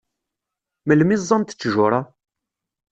[0.87, 2.01] Melmi ẓẓant ttjur-a?